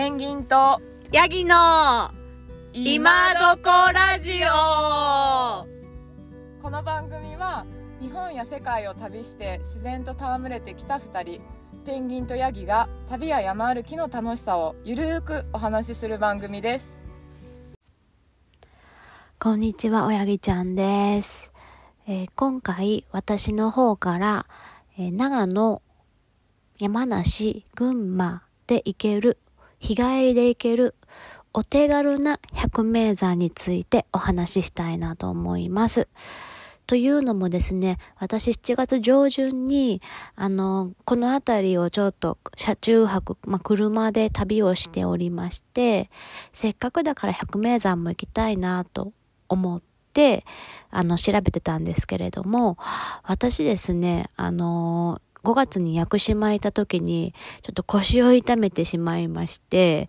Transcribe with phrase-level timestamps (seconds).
[0.00, 0.80] ペンギンと
[1.12, 2.10] ヤギの
[2.72, 5.66] 今どこラジオ
[6.62, 7.66] この番組は
[8.00, 11.42] 日本や世界を旅して自然と戯れてきた2人
[11.84, 16.90] ペンギンとヤギが旅や山歩きの楽しさをゆるーくお話しする番組です
[19.38, 21.52] こんにちは、おやぎちゃんです。
[22.06, 24.46] えー今回、私の方から、
[24.96, 25.82] えー長野、
[26.78, 29.36] 山梨、群馬で行ける、
[29.80, 30.94] 日帰りで行ける、
[31.52, 36.06] お手軽な百名山についてお話ししたいなと思います。
[36.86, 40.02] というのもですね、私7月上旬に、
[40.36, 46.10] あの、この辺りをちょっと車中泊、まあ、車で旅をしておりまして、
[46.52, 49.12] せっかくだから百名山も行きたいなと
[49.48, 50.44] 思って、
[50.90, 52.76] あの、調べてたんですけれども、
[53.22, 60.08] 私ですね、あの5月に屋久島行った時に、ちょっと腰を痛めてしまいまして、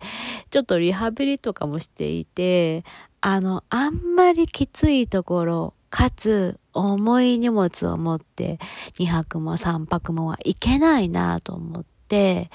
[0.50, 2.84] ちょっとリハビリとかもしていて、
[3.20, 8.58] あの、あんまりきついところ、かつ、重い荷物を持って、
[8.98, 12.50] 2泊も3泊もはいけないなと思って、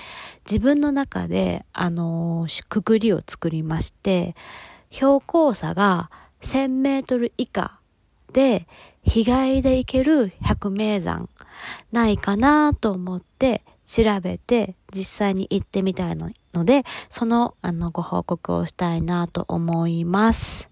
[0.45, 4.35] 自分の中で、あのくくりを作りまして、
[4.91, 6.09] 標高差が
[6.41, 7.79] 1000メートル以下
[8.33, 8.67] で、
[9.07, 11.29] 日帰りで行ける百名山
[11.93, 20.69] ないかなと思って調べて実際に行ってみたいので、そのあのご報告をしたいなと思います。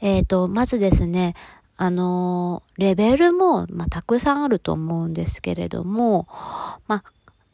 [0.00, 1.34] えっ、と、まずですね、
[1.76, 6.26] あのレベルも、まあ、たくさんあると思うんですけれども、
[6.88, 7.04] まあ、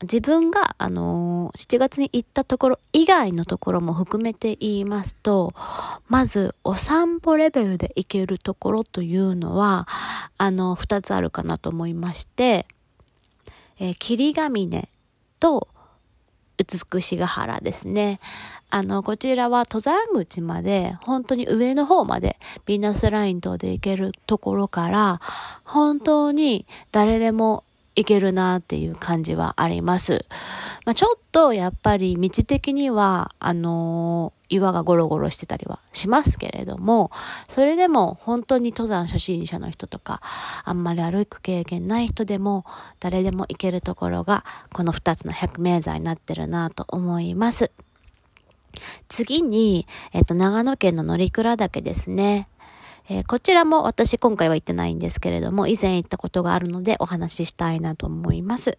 [0.02, 5.54] 自分が、あのー7月に行ったところ以外のところも含めて言いますと、
[6.08, 9.88] まず、お散歩レベルで行けるところというのは、
[10.36, 12.66] あの、二つあるかなと思いまして、
[13.78, 14.88] えー霧ヶ峰
[15.40, 15.68] と
[16.58, 18.20] 美しが原ですね。
[18.68, 25.20] あの、こちらは登山口まで、本当に上の方まで、ビーナスライン等で行けるところから、
[25.64, 27.64] 本当に誰でも
[27.96, 30.26] 行けるなっていう感じはあります。
[30.84, 37.10] まあ、ちょっとやっぱり道的には、あのー岩がゴロゴロしてたりはしますけれども、
[37.48, 40.20] それでも本当に登山初心者の人とか、
[40.64, 42.64] あんまり歩く経験ない人でも、
[43.00, 47.72] 誰でも行けるところが、この二つの百名山になってるなと思います。
[49.08, 52.48] 次に、えっと、長野県の乗鞍岳ですね。
[53.08, 58.78] えーこちらも私今回は行ってないんですけれども、以前行ったことがあるのでお話ししたいなと思います。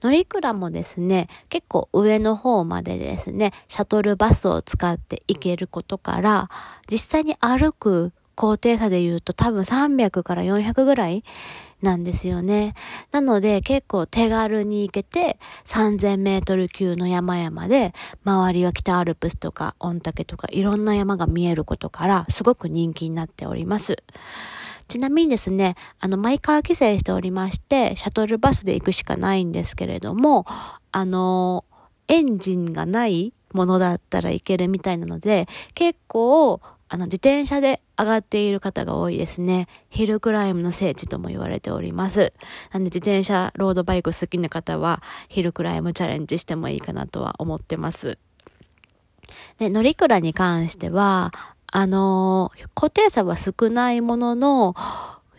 [0.00, 6.50] 乗鞍もですね、結構上の方までですね、シャトルバスを使って行けることから、
[6.90, 11.24] 実際に歩く高低差で言うと多分300から400ぐらい
[11.82, 12.74] なんですよね。
[13.10, 17.92] なので結構手軽に行けて3000メートル級の山々で
[18.24, 23.96] 周りは北アルプスとか御嶽とかいろんな山が見えることからすごく人気になっております。
[24.88, 30.44] ちなみにですね、あの、マイカー規制しておりまして、シャトルバスで行くしかないんですけれども、
[30.90, 31.64] あの、
[32.08, 36.60] エンジンがないものだったらいけるみたいなので、結構、
[36.92, 39.66] あの、自転車で上がっている方が多いですね。
[39.88, 42.34] ヒルクライムの聖地とも言われております。
[42.70, 48.18] なんで自転車、ロードバイク好きな方は、ヒルクライムチャレンジしてもいいかなとは思ってます。
[49.56, 51.32] で、乗鞍に関しては、
[51.72, 54.74] あのー高低差は少ないものの、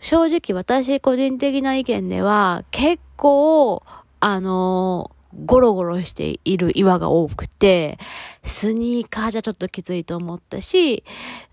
[0.00, 3.84] 正直私個人的な意見では、結構、
[4.18, 5.13] あのー
[5.44, 7.98] ゴロゴロしている岩が多くて、
[8.42, 11.04] スニーカーじゃちょっときついと思ったし、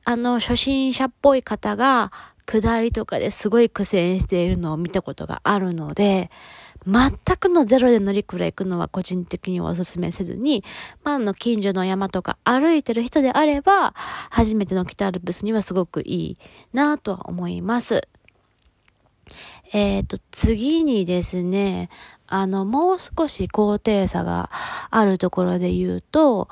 [0.05, 2.11] あの、初心者っぽい方が、
[2.45, 6.29] 下りとかですごい苦戦しているのを見たことがあるので、
[6.85, 10.63] 全くのゼロで乗りくらい行くのは個人的にはお勧めせずに、
[11.03, 13.93] まあ、あの、近所の山とか歩いてる人であれば、
[14.31, 16.37] 初めての北アルプスにはすごくいい
[16.73, 18.07] なとは思います。
[19.73, 21.89] えっ、と、次にですね、
[22.31, 24.49] あの、もう少し高低差が
[24.89, 26.47] あるところで言うと、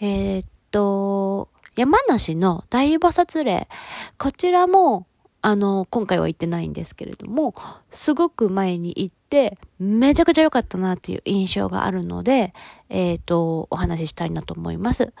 [0.00, 3.68] えっ、と、山梨の大菩薩霊、
[4.16, 5.06] こちらも、
[5.42, 7.54] あの、今回は行ってないんですけれども、
[7.90, 12.54] すごく前に行って、めちゃくちゃ良かったなっていう印象があるので、
[12.88, 15.12] えっ、と、お話ししたいなと思います。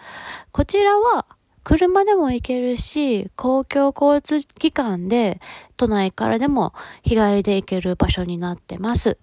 [0.52, 1.26] こちらは、
[1.68, 5.38] 車でも行けるし、公共交通機関で、
[5.76, 6.72] 都内からでも
[7.02, 9.18] 日帰りで行ける場所になってます。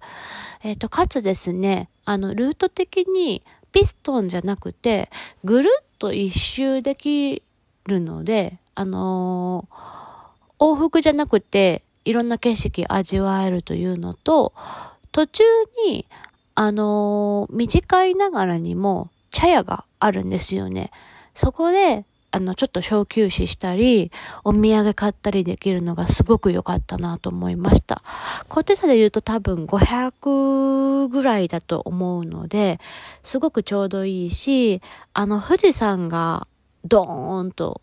[0.62, 5.09] えっ、と、かつですね、あの、ルート的にピストンじゃなくて、
[5.44, 7.42] ぐるっと一周でき
[7.88, 9.75] るので、あのー
[10.59, 14.53] 往復じゃなくて、いろんな景色味わえるというのと、
[15.12, 15.44] 途中
[15.88, 16.06] に、
[16.53, 20.91] あのー短いながらにも、茶屋があるんですよね。
[21.33, 22.06] そこで、
[22.36, 24.12] あの、ちょっと小休止したり、
[24.44, 28.04] お土産買ったりできるのがすごく良かったなと思いました。
[28.50, 32.82] 高低差で言うと多分500ぐらいだと思うので、
[33.24, 34.82] すごくちょうどいいし、
[35.14, 36.46] あの、富士山が
[36.84, 37.80] ドーンと、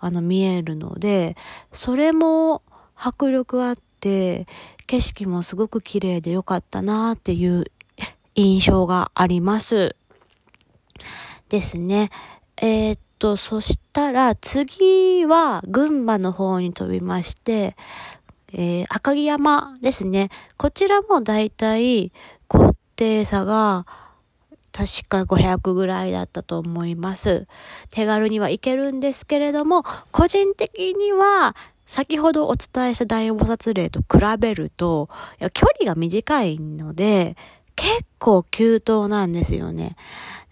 [0.00, 1.36] あの、見えるので、
[1.72, 2.62] それも
[2.96, 4.48] 迫力あって、
[4.88, 7.66] 景色もすごく綺麗で良かったなっていう
[8.34, 9.94] 印象があります。
[11.48, 12.10] ですね。
[12.56, 17.76] えー、っと、そしたら次は群馬の方に飛びまして、
[18.52, 20.28] えー、赤城山ですね。
[20.56, 22.10] こちらもだいたい
[22.48, 23.86] 高低差が
[24.72, 27.46] 確か500ぐらいだったと思います。
[27.90, 31.54] 手軽には行けるんですけれども、個人的には
[31.86, 35.08] 先ほどお伝えした大菩薩霊と比べると、
[35.54, 37.36] 距離が短いので、
[37.76, 39.94] 結構急騰なんですよね。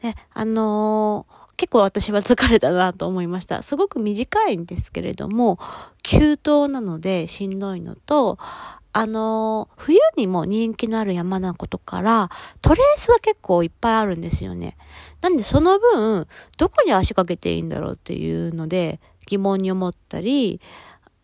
[0.02, 3.60] で、あのー、結構私は疲れたなと思いました。
[3.60, 5.58] すごく短いんですけれども、
[6.02, 8.38] 急騰なのでしんどいのと、
[8.94, 12.30] あの、冬にも人気のある山なことから、
[12.62, 14.78] トレースが結構いっぱいあるんですよね。
[15.20, 16.26] なんでその分、
[16.56, 20.62] どこに足かけていいんだろうっていうので疑問に思ったり、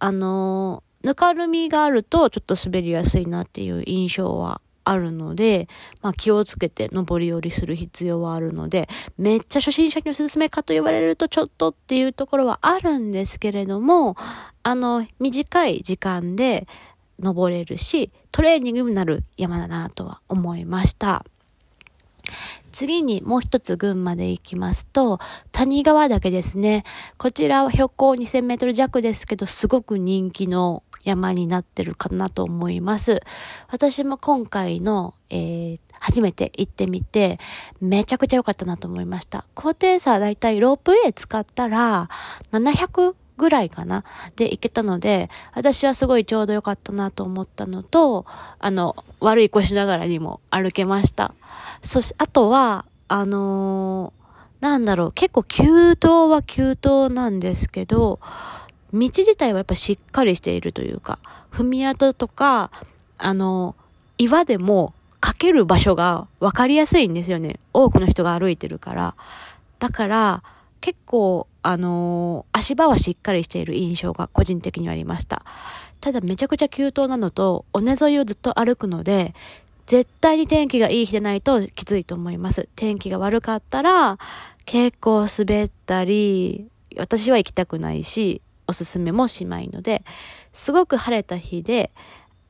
[0.00, 5.68] あの、ぬかるみがあるとちょっと滑りやすいなっていう印象はあるので、
[6.00, 8.88] まあ気をつけて登り降りする必要はあるので、
[9.18, 14.16] めっちゃ初心者におすすめかと言われるとちょっとっていうところはあるんですけれども、
[14.62, 16.66] あの、短い時間で
[17.18, 21.24] 登れるし、トレーニングになる山だなとは思いました。
[22.72, 25.18] 次にもう一つ群馬で行きますと、
[25.52, 26.84] 谷川岳ですね。
[27.16, 33.20] こちらは標高2000メートル弱ですけど、すごく人気の山になってるかなと思います。
[33.70, 37.38] 私も今回の、えー、初めて行ってみて、
[37.80, 39.46] めちゃくちゃ良かったなと思いました。
[39.54, 42.10] 高低差だいたいロープウェイ使ったら、
[42.50, 44.02] 700ぐらいかな
[44.34, 48.26] で行けたので、私はすごいちょうど良かったなと思ったのと、
[48.58, 51.34] あの、悪い腰ながらにも歩けました。
[51.82, 58.18] そし、あとは、あのー、なんだろう、結構急登は急登なんですけど、
[58.92, 61.18] 道自体はやっぱしっかりしているというか、
[61.52, 62.70] 踏み跡とか、
[63.18, 63.74] あの、
[64.18, 67.58] 岩でもかける場所が分かりやすいんですよね。
[67.72, 69.14] 多くの人が歩いてるから。
[69.78, 70.42] だから、
[70.80, 75.44] 結構、あのー、足場はしっかりしている印象が個人的にはありました。
[76.00, 79.34] ただめちゃくちゃ急登なのと、尾根沿いをずっと歩くので、
[79.86, 82.68] 絶対に天気がいい日でないときついと思います。
[82.76, 84.18] 天気が悪かったら、
[84.64, 90.04] 結構滑ったり、私は行きたくないし、おすすめもしないので、
[90.52, 91.90] すごく晴れた日で、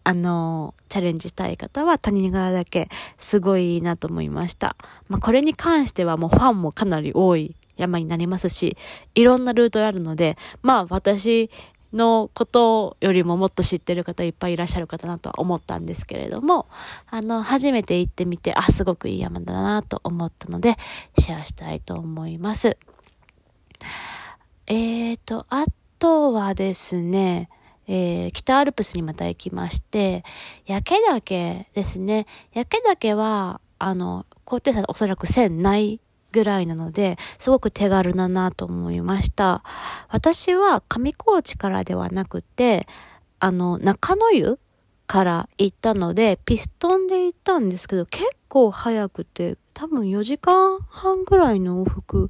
[0.04, 4.76] あの、チャレンジしたい方は谷川だけすごいなと思いました。
[5.08, 8.76] まあ、これに関してはもうファンもかなり多い山になりますし、
[9.14, 11.50] いろんなルートがあるので、まあ私
[11.92, 16.66] のことよりももっと知ってる方いっぱいいらっしゃる方なとは思ったんですけれども、
[17.10, 20.76] あの、初めて行ってみて、あ、すごくいい山だなと思ったので、
[21.18, 22.76] シェアしたいと思います。
[24.66, 27.48] えーと、あととはですね、
[27.88, 30.25] えー、北アルプスにまた行きまして、
[30.66, 32.26] 焼け岳ですね。
[32.52, 36.00] 焼け岳は、あの、高低差おそらく1000ない
[36.32, 39.62] ぐらいなので、すごく手軽だなと思いました。
[40.09, 42.87] 私は上高地からではなくて、
[43.38, 44.59] あの、中野湯
[45.06, 52.28] から行ったので、ピストンで行ったんですけど、結構早くて、多分4時間半ぐらいの往復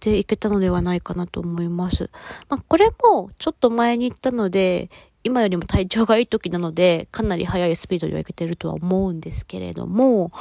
[0.00, 2.10] で行けたのではないかなと思います。
[2.48, 4.90] まあ、これもちょっと前に行ったので、
[5.22, 10.32] 今よりも体調がいい時なので、かなり速いスピードではいけてるとは思うんですけれども、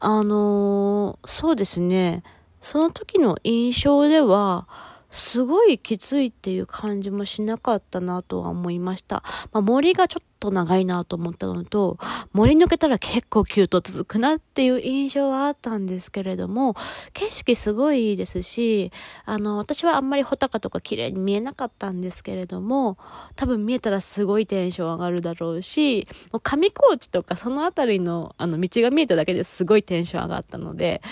[0.00, 2.22] あのー、そうですね、
[2.60, 4.68] その時の印象では、
[5.12, 9.22] すごいきついっていう感じもしなかったなとは思いました。
[9.52, 11.98] まあ、森がちょっと長いなと思ったのと、
[12.32, 16.74] 森抜けたら結構急と続くなっていう印象はあったんですけれども、
[17.12, 18.90] 景色すごいいいですし、
[19.24, 22.96] あの、私はあんまり穂高とか綺麗に見えなかったんですけれども、
[23.36, 31.02] 多分見えたらすごいテンション上がるだろうし、もう上高地とかその辺りのあの道が見えただけですごいテンション上がったので、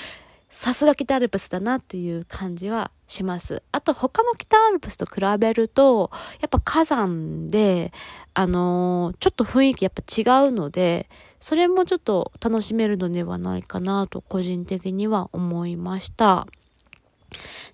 [0.50, 3.62] さすが北アルプスだなっていう感じはします。
[3.70, 7.92] あと他の北アルプスと比べると、やっぱ火山で、
[8.34, 11.08] あのー、ちょっと雰囲気やっぱ違うので、
[11.40, 16.46] それもちょっと楽しめるのではないかなと個人的には思いました。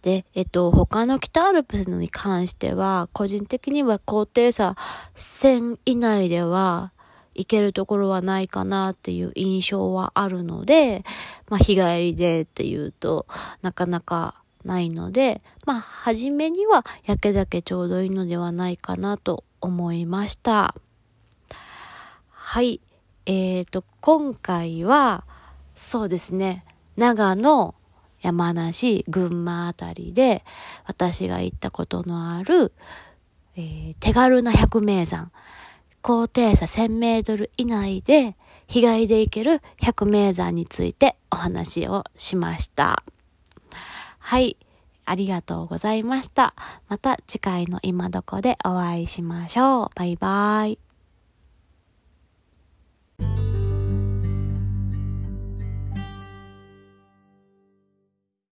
[0.03, 4.77] で、えっと、他の北アルプスに関しては、個人的には高低差
[5.17, 6.93] 1000以内では
[7.37, 11.05] 行けるところはないかなっていう印象はあるので、
[11.49, 13.27] まあ日帰りでっていうと
[13.63, 20.75] なかなかないので、まあ初めには焼けだけちょうどいいのではないかなと思いました。
[22.31, 22.81] はい。
[23.27, 25.25] えっ、ー、と、今回は、
[25.75, 26.65] そうですね、
[26.97, 27.75] 長野、
[28.23, 30.45] 山梨、群馬あたりで、
[30.87, 32.73] 私が行ったことのある、
[33.57, 35.33] えー、手軽な百名山、
[36.07, 38.37] 高低差1000メートル以内で
[38.69, 43.03] 日帰りで行ける百名山についてお話をしました。
[44.21, 44.57] はい。
[45.05, 46.55] ありがとうございました。
[46.87, 49.91] また次回の今どこでお会いしましょう。
[49.97, 50.79] バイバイ。